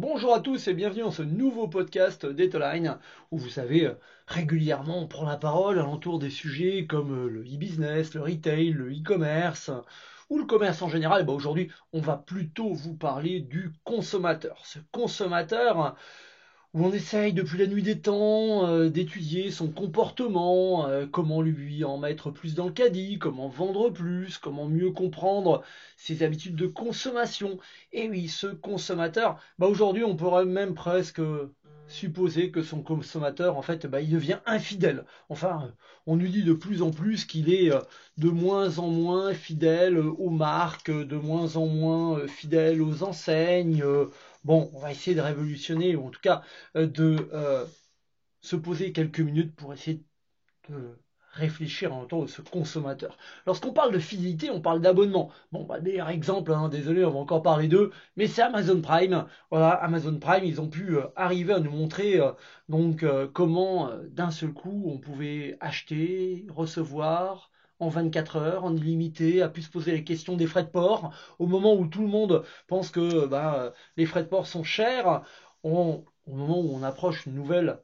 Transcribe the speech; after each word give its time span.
Bonjour 0.00 0.32
à 0.32 0.38
tous 0.38 0.68
et 0.68 0.74
bienvenue 0.74 1.02
dans 1.02 1.10
ce 1.10 1.24
nouveau 1.24 1.66
podcast 1.66 2.24
d'Etoline 2.24 3.00
où 3.32 3.36
vous 3.36 3.48
savez 3.48 3.86
euh, 3.86 3.94
régulièrement 4.28 5.00
on 5.00 5.08
prend 5.08 5.26
la 5.26 5.36
parole 5.36 5.76
alentour 5.76 6.20
des 6.20 6.30
sujets 6.30 6.86
comme 6.86 7.26
euh, 7.26 7.28
le 7.28 7.40
e-business, 7.40 8.14
le 8.14 8.20
retail, 8.20 8.70
le 8.70 8.92
e-commerce 8.92 9.72
ou 10.30 10.38
le 10.38 10.44
commerce 10.44 10.82
en 10.82 10.88
général. 10.88 11.26
Bah, 11.26 11.32
aujourd'hui 11.32 11.72
on 11.92 12.00
va 12.00 12.16
plutôt 12.16 12.72
vous 12.72 12.94
parler 12.94 13.40
du 13.40 13.72
consommateur. 13.82 14.64
Ce 14.64 14.78
consommateur 14.92 15.96
où 16.74 16.84
on 16.84 16.92
essaye 16.92 17.32
depuis 17.32 17.58
la 17.58 17.66
nuit 17.66 17.82
des 17.82 18.00
temps 18.00 18.66
euh, 18.66 18.88
d'étudier 18.90 19.50
son 19.50 19.68
comportement, 19.68 20.86
euh, 20.86 21.06
comment 21.06 21.40
lui 21.40 21.84
en 21.84 21.98
mettre 21.98 22.30
plus 22.30 22.54
dans 22.54 22.66
le 22.66 22.72
caddie, 22.72 23.18
comment 23.18 23.48
vendre 23.48 23.90
plus, 23.90 24.38
comment 24.38 24.66
mieux 24.66 24.90
comprendre 24.90 25.62
ses 25.96 26.22
habitudes 26.22 26.56
de 26.56 26.66
consommation. 26.66 27.58
Et 27.92 28.08
oui, 28.08 28.28
ce 28.28 28.48
consommateur, 28.48 29.40
bah 29.58 29.66
aujourd'hui 29.66 30.04
on 30.04 30.16
pourrait 30.16 30.44
même 30.44 30.74
presque 30.74 31.22
supposer 31.88 32.50
que 32.50 32.62
son 32.62 32.82
consommateur, 32.82 33.56
en 33.56 33.62
fait, 33.62 33.86
bah, 33.86 34.00
il 34.00 34.10
devient 34.10 34.38
infidèle. 34.46 35.04
Enfin, 35.30 35.72
on 36.06 36.16
nous 36.16 36.28
dit 36.28 36.42
de 36.44 36.52
plus 36.52 36.82
en 36.82 36.90
plus 36.90 37.24
qu'il 37.24 37.52
est 37.52 37.72
euh, 37.72 37.80
de 38.18 38.28
moins 38.28 38.78
en 38.78 38.88
moins 38.88 39.32
fidèle 39.34 39.98
aux 39.98 40.30
marques, 40.30 40.90
de 40.90 41.16
moins 41.16 41.56
en 41.56 41.66
moins 41.66 42.26
fidèle 42.26 42.82
aux 42.82 43.02
enseignes. 43.02 43.82
Bon, 44.44 44.70
on 44.74 44.78
va 44.80 44.90
essayer 44.92 45.16
de 45.16 45.20
révolutionner, 45.20 45.96
ou 45.96 46.06
en 46.06 46.10
tout 46.10 46.20
cas 46.20 46.42
euh, 46.76 46.86
de 46.86 47.28
euh, 47.32 47.66
se 48.40 48.56
poser 48.56 48.92
quelques 48.92 49.20
minutes 49.20 49.54
pour 49.54 49.72
essayer 49.72 50.02
de 50.68 50.98
réfléchir 51.32 51.94
en 51.94 52.04
à 52.04 52.28
ce 52.28 52.42
consommateur. 52.42 53.16
Lorsqu'on 53.46 53.72
parle 53.72 53.92
de 53.92 53.98
fidélité, 53.98 54.50
on 54.50 54.60
parle 54.60 54.80
d'abonnement. 54.80 55.30
Bon, 55.52 55.64
bah, 55.64 55.80
meilleur 55.80 56.08
exemple, 56.08 56.52
hein, 56.52 56.68
désolé, 56.68 57.04
on 57.04 57.10
va 57.12 57.18
encore 57.18 57.42
parler 57.42 57.68
d'eux, 57.68 57.90
mais 58.16 58.26
c'est 58.26 58.42
Amazon 58.42 58.80
Prime. 58.80 59.26
Voilà, 59.50 59.70
Amazon 59.70 60.18
Prime, 60.18 60.44
ils 60.44 60.60
ont 60.60 60.68
pu 60.68 60.96
euh, 60.96 61.06
arriver 61.16 61.52
à 61.52 61.60
nous 61.60 61.70
montrer 61.70 62.18
donc 62.68 63.04
comment 63.34 63.90
d'un 64.10 64.30
seul 64.30 64.52
coup 64.52 64.84
on 64.86 64.98
pouvait 64.98 65.56
acheter, 65.60 66.46
recevoir, 66.50 67.50
en 67.80 67.88
24 67.88 68.36
heures, 68.36 68.64
en 68.64 68.76
illimité, 68.76 69.42
a 69.42 69.48
pu 69.48 69.62
se 69.62 69.70
poser 69.70 69.92
les 69.92 70.04
questions 70.04 70.36
des 70.36 70.46
frais 70.46 70.64
de 70.64 70.68
port. 70.68 71.12
Au 71.38 71.46
moment 71.46 71.74
où 71.74 71.86
tout 71.86 72.02
le 72.02 72.08
monde 72.08 72.44
pense 72.66 72.90
que 72.90 73.26
bah, 73.26 73.72
les 73.96 74.06
frais 74.06 74.22
de 74.22 74.28
port 74.28 74.46
sont 74.46 74.64
chers, 74.64 75.22
au 75.62 76.04
moment 76.26 76.60
où 76.60 76.74
on 76.74 76.82
approche 76.82 77.26
une 77.26 77.34
nouvelle 77.34 77.78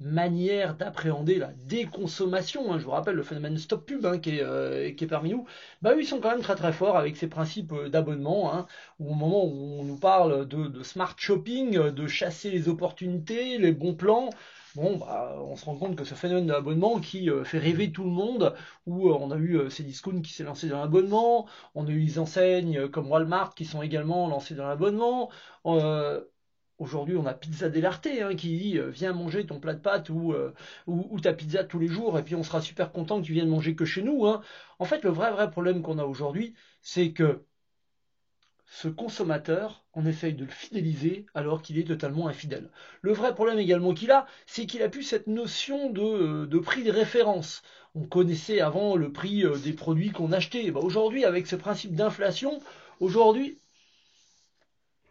manière 0.00 0.76
d'appréhender 0.76 1.38
la 1.38 1.52
déconsommation, 1.66 2.72
hein, 2.72 2.78
je 2.78 2.84
vous 2.84 2.90
rappelle 2.92 3.16
le 3.16 3.22
phénomène 3.22 3.58
stop 3.58 3.84
pub 3.86 4.06
hein, 4.06 4.18
qui, 4.18 4.38
est, 4.38 4.42
euh, 4.42 4.92
qui, 4.92 5.04
est, 5.04 5.08
parmi 5.08 5.30
nous, 5.30 5.46
bah 5.82 5.94
ils 5.98 6.06
sont 6.06 6.20
quand 6.20 6.30
même 6.30 6.42
très 6.42 6.54
très 6.54 6.72
forts 6.72 6.96
avec 6.96 7.16
ces 7.16 7.26
principes 7.26 7.74
d'abonnement, 7.86 8.54
hein, 8.54 8.66
au 9.00 9.12
moment 9.14 9.44
où 9.44 9.80
on 9.80 9.84
nous 9.84 9.96
parle 9.98 10.46
de, 10.46 10.82
smart 10.82 11.14
shopping, 11.16 11.90
de 11.90 12.06
chasser 12.06 12.50
les 12.50 12.68
opportunités, 12.68 13.58
les 13.58 13.72
bons 13.72 13.94
plans, 13.94 14.30
bon, 14.74 14.96
bah, 14.98 15.36
on 15.40 15.56
se 15.56 15.64
rend 15.64 15.76
compte 15.76 15.96
que 15.96 16.04
ce 16.04 16.14
phénomène 16.14 16.46
de 16.46 16.52
l'abonnement 16.52 17.00
qui 17.00 17.30
euh, 17.30 17.44
fait 17.44 17.58
rêver 17.58 17.92
tout 17.92 18.04
le 18.04 18.10
monde, 18.10 18.54
où 18.86 19.08
euh, 19.08 19.16
on 19.18 19.30
a 19.30 19.36
eu 19.36 19.56
euh, 19.58 19.68
Cdiscount 19.68 20.20
qui 20.22 20.32
s'est 20.32 20.44
lancé 20.44 20.68
dans 20.68 20.80
l'abonnement, 20.80 21.48
on 21.74 21.86
a 21.86 21.90
eu 21.90 22.04
des 22.04 22.18
enseignes 22.18 22.88
comme 22.88 23.10
Walmart 23.10 23.54
qui 23.54 23.64
sont 23.64 23.82
également 23.82 24.28
lancées 24.28 24.54
dans 24.54 24.66
l'abonnement. 24.66 25.30
Aujourd'hui, 26.78 27.16
on 27.16 27.26
a 27.26 27.34
Pizza 27.34 27.68
Dell'Arte 27.68 28.06
hein, 28.06 28.36
qui 28.36 28.56
dit 28.56 28.78
viens 28.78 29.12
manger 29.12 29.44
ton 29.44 29.58
plat 29.58 29.74
de 29.74 29.80
pâtes 29.80 30.10
ou, 30.10 30.32
ou, 30.86 31.20
ta 31.20 31.32
pizza 31.32 31.64
tous 31.64 31.80
les 31.80 31.88
jours 31.88 32.16
et 32.18 32.22
puis 32.22 32.36
on 32.36 32.44
sera 32.44 32.62
super 32.62 32.92
content 32.92 33.20
que 33.20 33.26
tu 33.26 33.32
viennes 33.32 33.48
manger 33.48 33.74
que 33.74 33.84
chez 33.84 34.02
nous. 34.02 34.26
Hein. 34.26 34.42
En 34.78 34.84
fait, 34.84 35.02
le 35.02 35.10
vrai 35.10 35.32
vrai 35.32 35.50
problème 35.50 35.82
qu'on 35.82 35.98
a 35.98 36.04
aujourd'hui, 36.04 36.54
c'est 36.80 37.10
que 37.12 37.44
ce 38.70 38.88
consommateur, 38.88 39.82
on 39.94 40.04
essaye 40.04 40.34
de 40.34 40.44
le 40.44 40.50
fidéliser 40.50 41.26
alors 41.34 41.62
qu'il 41.62 41.78
est 41.78 41.86
totalement 41.88 42.28
infidèle. 42.28 42.68
Le 43.00 43.12
vrai 43.12 43.34
problème 43.34 43.58
également 43.58 43.94
qu'il 43.94 44.10
a, 44.10 44.26
c'est 44.46 44.66
qu'il 44.66 44.82
a 44.82 44.90
plus 44.90 45.02
cette 45.02 45.26
notion 45.26 45.90
de, 45.90 46.44
de, 46.44 46.58
prix 46.58 46.84
de 46.84 46.92
référence. 46.92 47.62
On 47.94 48.02
connaissait 48.02 48.60
avant 48.60 48.96
le 48.96 49.10
prix 49.10 49.44
euh, 49.44 49.56
des 49.56 49.72
produits 49.72 50.10
qu'on 50.10 50.32
achetait. 50.32 50.70
Bah, 50.70 50.80
aujourd'hui, 50.82 51.24
avec 51.24 51.46
ce 51.46 51.56
principe 51.56 51.94
d'inflation, 51.94 52.60
aujourd'hui, 53.00 53.58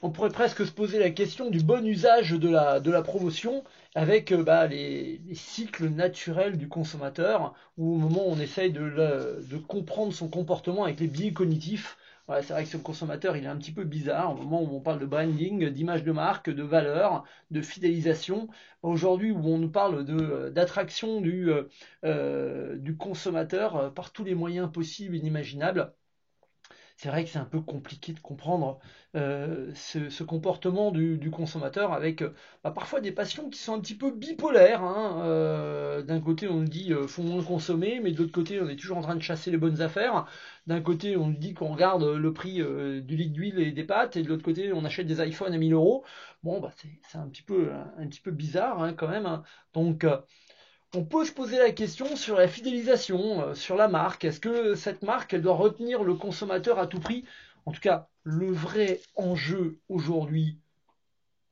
on 0.00 0.10
pourrait 0.10 0.30
presque 0.30 0.64
se 0.64 0.72
poser 0.72 0.98
la 0.98 1.10
question 1.10 1.50
du 1.50 1.60
bon 1.60 1.84
usage 1.84 2.30
de 2.30 2.48
la, 2.48 3.02
promotion 3.02 3.64
avec 3.96 4.30
euh, 4.30 4.44
bah, 4.44 4.68
les, 4.68 5.20
cycles 5.34 5.88
naturels 5.88 6.56
du 6.56 6.68
consommateur, 6.68 7.52
où 7.76 7.94
au 7.94 7.98
moment 7.98 8.28
où 8.28 8.30
on 8.30 8.38
essaye 8.38 8.70
de 8.70 9.56
comprendre 9.66 10.14
son 10.14 10.28
comportement 10.28 10.84
avec 10.84 11.00
les 11.00 11.08
biais 11.08 11.32
cognitifs, 11.32 11.98
c'est 12.28 12.52
vrai 12.52 12.64
que 12.64 12.70
ce 12.70 12.76
consommateur, 12.76 13.36
il 13.36 13.44
est 13.44 13.48
un 13.48 13.56
petit 13.56 13.72
peu 13.72 13.84
bizarre 13.84 14.32
au 14.32 14.36
moment 14.36 14.62
où 14.62 14.76
on 14.76 14.80
parle 14.80 15.00
de 15.00 15.06
branding, 15.06 15.68
d'image 15.70 16.04
de 16.04 16.12
marque, 16.12 16.48
de 16.50 16.62
valeur, 16.62 17.24
de 17.50 17.60
fidélisation. 17.60 18.48
Aujourd'hui, 18.82 19.30
où 19.32 19.46
on 19.46 19.58
nous 19.58 19.70
parle 19.70 20.06
euh, 20.08 20.50
d'attraction 20.50 21.20
du, 21.20 21.50
euh, 21.50 21.64
euh, 22.04 22.76
du 22.76 22.96
consommateur 22.96 23.92
par 23.94 24.12
tous 24.12 24.24
les 24.24 24.34
moyens 24.34 24.70
possibles 24.70 25.16
et 25.16 25.18
inimaginables, 25.18 25.92
c'est 27.00 27.08
vrai 27.08 27.24
que 27.24 27.30
c'est 27.30 27.38
un 27.38 27.46
peu 27.46 27.62
compliqué 27.62 28.12
de 28.12 28.20
comprendre 28.20 28.78
euh, 29.16 29.72
ce, 29.74 30.22
comportement 30.22 30.90
du, 30.90 31.30
consommateur 31.30 31.94
avec 31.94 32.20
euh, 32.20 32.34
bah, 32.62 32.72
parfois 32.72 33.00
des 33.00 33.10
passions 33.10 33.48
qui 33.48 33.58
sont 33.58 33.72
un 33.72 33.80
petit 33.80 33.94
peu 33.94 34.10
bipolaires. 34.10 34.82
Hein. 34.82 35.22
Euh, 35.24 36.02
d'un 36.02 36.20
côté, 36.20 36.46
on 36.46 36.56
nous 36.56 36.68
dit 36.68 36.92
faut 37.08 37.22
moins 37.22 37.42
consommer, 37.42 38.00
mais 38.00 38.12
de 38.12 38.18
l'autre 38.18 38.32
côté, 38.32 38.60
on 38.60 38.68
est 38.68 38.76
toujours 38.76 38.98
en 38.98 39.00
train 39.00 39.14
de 39.14 39.22
chasser 39.22 39.50
les 39.50 39.56
bonnes 39.56 39.80
affaires. 39.80 40.26
D'un 40.66 40.82
côté, 40.82 41.16
on 41.16 41.28
nous 41.28 41.38
dit 41.38 41.54
qu'on 41.54 41.68
regarde 41.68 42.04
le 42.04 42.32
prix 42.34 42.56
du 42.56 43.16
litre 43.16 43.32
d'huile 43.32 43.58
et 43.60 43.72
des 43.72 43.84
pâtes, 43.84 44.18
et 44.18 44.22
de 44.22 44.28
l'autre 44.28 44.44
côté, 44.44 44.70
on 44.74 44.84
achète 44.84 45.06
des 45.06 45.26
iPhones 45.26 45.54
à 45.54 45.58
1000 45.58 45.72
euros. 45.72 46.04
Bon, 46.42 46.60
bah, 46.60 46.70
c'est 46.76 47.16
un 47.18 47.28
petit 47.28 47.42
peu 47.42 47.70
un, 47.98 48.06
petit 48.08 48.20
peu 48.20 48.30
bizarre 48.30 48.82
hein, 48.82 48.92
quand 48.92 49.08
même. 49.08 49.24
Hein. 49.24 49.42
Donc 49.72 50.04
on 50.94 51.04
peut 51.04 51.24
se 51.24 51.32
poser 51.32 51.58
la 51.58 51.70
question 51.70 52.16
sur 52.16 52.36
la 52.36 52.48
fidélisation, 52.48 53.42
euh, 53.42 53.54
sur 53.54 53.76
la 53.76 53.88
marque. 53.88 54.24
Est-ce 54.24 54.40
que 54.40 54.74
cette 54.74 55.02
marque, 55.02 55.32
elle 55.32 55.42
doit 55.42 55.54
retenir 55.54 56.02
le 56.02 56.14
consommateur 56.14 56.78
à 56.78 56.86
tout 56.86 56.98
prix? 56.98 57.24
En 57.64 57.72
tout 57.72 57.80
cas, 57.80 58.08
le 58.24 58.50
vrai 58.50 59.00
enjeu 59.14 59.78
aujourd'hui, 59.88 60.58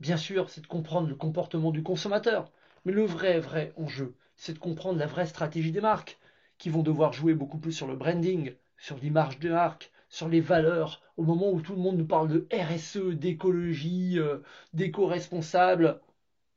bien 0.00 0.16
sûr, 0.16 0.48
c'est 0.48 0.62
de 0.62 0.66
comprendre 0.66 1.08
le 1.08 1.14
comportement 1.14 1.70
du 1.70 1.82
consommateur. 1.82 2.50
Mais 2.84 2.92
le 2.92 3.04
vrai, 3.04 3.38
vrai 3.38 3.72
enjeu, 3.76 4.14
c'est 4.36 4.54
de 4.54 4.58
comprendre 4.58 4.98
la 4.98 5.06
vraie 5.06 5.26
stratégie 5.26 5.72
des 5.72 5.80
marques, 5.80 6.18
qui 6.56 6.70
vont 6.70 6.82
devoir 6.82 7.12
jouer 7.12 7.34
beaucoup 7.34 7.58
plus 7.58 7.72
sur 7.72 7.86
le 7.86 7.96
branding, 7.96 8.54
sur 8.78 8.96
l'image 8.96 9.38
de 9.38 9.50
marque, 9.50 9.90
sur 10.08 10.28
les 10.28 10.40
valeurs, 10.40 11.02
au 11.18 11.24
moment 11.24 11.50
où 11.50 11.60
tout 11.60 11.72
le 11.72 11.82
monde 11.82 11.98
nous 11.98 12.06
parle 12.06 12.28
de 12.28 12.46
RSE, 12.52 13.14
d'écologie, 13.14 14.18
euh, 14.18 14.38
d'éco-responsable 14.72 16.00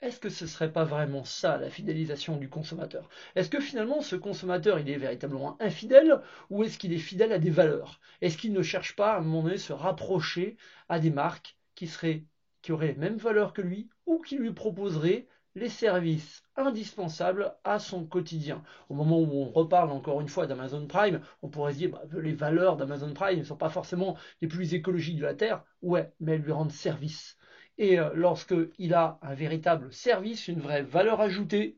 est-ce 0.01 0.19
que 0.19 0.29
ce 0.29 0.43
ne 0.45 0.49
serait 0.49 0.71
pas 0.73 0.83
vraiment 0.85 1.23
ça 1.25 1.57
la 1.57 1.69
fidélisation 1.69 2.35
du 2.37 2.49
consommateur? 2.49 3.07
Est-ce 3.35 3.49
que 3.49 3.59
finalement 3.61 4.01
ce 4.01 4.15
consommateur 4.17 4.77
il 4.79 4.89
est 4.89 4.97
véritablement 4.97 5.55
infidèle 5.61 6.21
ou 6.49 6.63
est-ce 6.63 6.77
qu'il 6.77 6.91
est 6.93 6.97
fidèle 6.97 7.31
à 7.33 7.39
des 7.39 7.49
valeurs? 7.49 7.99
Est-ce 8.21 8.37
qu'il 8.37 8.51
ne 8.53 8.61
cherche 8.61 8.95
pas 8.95 9.13
à 9.13 9.17
un 9.17 9.21
moment 9.21 9.43
donné 9.43 9.57
se 9.57 9.71
rapprocher 9.73 10.57
à 10.89 10.99
des 10.99 11.11
marques 11.11 11.57
qui 11.75 11.87
seraient 11.87 12.25
qui 12.61 12.71
auraient 12.73 12.87
les 12.87 12.95
mêmes 12.95 13.17
valeurs 13.17 13.53
que 13.53 13.61
lui 13.61 13.89
ou 14.05 14.21
qui 14.21 14.37
lui 14.37 14.51
proposeraient 14.53 15.27
les 15.55 15.69
services 15.69 16.43
indispensables 16.57 17.55
à 17.63 17.79
son 17.79 18.05
quotidien? 18.05 18.63
Au 18.89 18.93
moment 18.95 19.19
où 19.21 19.31
on 19.33 19.49
reparle 19.49 19.91
encore 19.91 20.19
une 20.21 20.27
fois 20.29 20.45
d'Amazon 20.47 20.87
Prime, 20.87 21.21
on 21.41 21.49
pourrait 21.49 21.73
se 21.73 21.77
dire 21.79 21.91
bah, 21.91 22.03
les 22.21 22.33
valeurs 22.33 22.75
d'Amazon 22.77 23.13
Prime 23.13 23.39
ne 23.39 23.43
sont 23.43 23.55
pas 23.57 23.69
forcément 23.69 24.17
les 24.41 24.47
plus 24.49 24.73
écologiques 24.73 25.17
de 25.17 25.23
la 25.23 25.35
Terre. 25.35 25.63
Ouais, 25.81 26.11
mais 26.19 26.33
elles 26.35 26.41
lui 26.41 26.51
rendent 26.53 26.71
service. 26.71 27.38
Et 27.79 27.97
euh, 27.97 28.11
lorsqu'il 28.13 28.93
a 28.93 29.17
un 29.21 29.33
véritable 29.33 29.91
service, 29.91 30.49
une 30.49 30.59
vraie 30.59 30.83
valeur 30.83 31.21
ajoutée, 31.21 31.77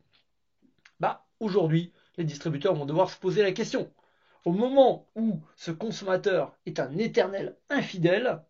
bah, 0.99 1.27
aujourd'hui, 1.39 1.93
les 2.17 2.23
distributeurs 2.23 2.73
vont 2.73 2.87
devoir 2.87 3.09
se 3.09 3.19
poser 3.19 3.43
la 3.43 3.51
question. 3.51 3.93
Au 4.43 4.51
moment 4.51 5.07
où 5.15 5.39
ce 5.55 5.69
consommateur 5.69 6.57
est 6.65 6.79
un 6.79 6.97
éternel 6.97 7.55
infidèle, 7.69 8.41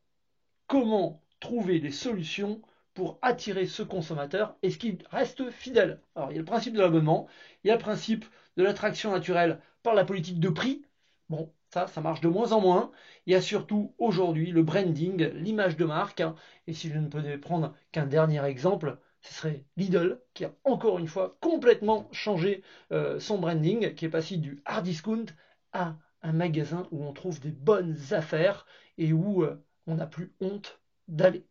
comment 0.68 1.22
trouver 1.42 1.80
des 1.80 1.92
solutions 1.92 2.62
pour 2.94 3.20
attirer 3.22 3.66
ce 3.66 3.84
consommateur? 3.84 4.56
Est-ce 4.64 4.78
qu'il 4.78 5.00
reste 5.12 5.50
fidèle? 5.52 6.00
Alors, 6.16 6.32
il 6.32 6.36
y 6.36 6.38
a 6.38 6.42
le 6.42 6.46
principe 6.46 6.74
de 6.74 6.82
l'abonnement, 6.82 7.28
il 7.64 7.68
y 7.68 7.72
a 7.72 7.76
le 7.76 7.82
principe 7.82 8.26
de 8.56 8.64
l'attraction 8.64 9.12
naturelle 9.12 9.60
par 9.84 9.94
la 9.94 10.06
politique 10.06 10.40
de 10.40 10.50
prix. 10.50 10.86
Bon, 11.28 11.52
ça, 11.74 11.88
ça 11.88 12.02
marche 12.02 12.22
de 12.22 12.28
moins 12.28 12.52
en 12.52 12.60
moins. 12.60 12.92
Il 13.26 13.34
y 13.34 13.36
a 13.36 13.42
surtout 13.42 13.94
aujourd'hui 13.98 14.52
le 14.52 14.62
branding, 14.62 15.32
l'image 15.34 15.78
de 15.78 15.86
marque. 15.86 16.20
Hein. 16.20 16.36
Et 16.68 16.74
si 16.74 16.90
je 16.90 16.98
ne 16.98 17.08
peux 17.08 17.40
prendre 17.40 17.74
qu'un 17.92 18.06
dernier 18.06 18.44
exemple, 18.44 18.98
ce 19.22 19.34
serait 19.34 19.66
Lidl 19.78 20.22
qui 20.34 20.46
a 20.46 20.52
encore 20.66 21.00
une 21.00 21.08
fois 21.08 21.38
complètement 21.40 22.10
changé 22.12 22.64
euh, 22.92 23.20
son 23.20 23.38
branding, 23.38 23.96
qui 23.96 24.06
est 24.06 24.10
passé 24.10 24.38
du 24.38 24.62
hard 24.66 24.84
discount 24.84 25.26
à 25.72 25.96
un 26.24 26.34
magasin 26.34 26.88
où 26.92 27.04
on 27.06 27.14
trouve 27.14 27.40
des 27.40 27.52
bonnes 27.52 27.98
affaires 28.12 28.66
et 28.98 29.14
où 29.14 29.44
euh, 29.44 29.64
on 29.88 29.96
n'a 29.96 30.08
plus 30.08 30.34
honte 30.42 30.82
d'aller. 31.08 31.46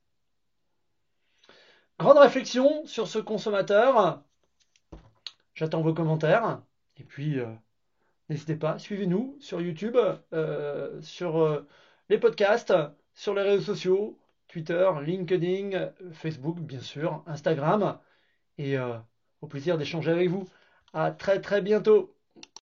Grande 1.99 2.19
réflexion 2.19 2.85
sur 2.87 3.09
ce 3.09 3.19
consommateur. 3.19 4.23
J'attends 5.55 5.83
vos 5.83 5.95
commentaires. 5.95 6.63
Et 6.97 7.05
puis, 7.05 7.39
euh, 7.39 7.47
N'hésitez 8.31 8.55
pas, 8.55 8.79
suivez-nous 8.79 9.37
sur 9.41 9.61
YouTube, 9.61 9.97
euh, 10.33 11.03
sur 11.03 11.39
euh, 11.39 11.67
les 12.09 12.17
podcasts, 12.17 12.73
sur 13.13 13.35
les 13.35 13.43
réseaux 13.43 13.75
sociaux, 13.75 14.21
Twitter, 14.47 14.89
LinkedIn, 15.05 15.93
Facebook, 16.13 16.61
bien 16.61 16.81
sûr, 16.81 17.25
Instagram. 17.27 17.99
Et 18.57 18.79
euh, 18.79 18.97
au 19.41 19.49
plaisir 19.49 19.79
d'échanger 19.79 20.13
avec 20.13 20.29
vous. 20.29 20.47
À 20.93 21.11
très 21.11 21.41
très 21.41 21.61
bientôt. 21.61 22.15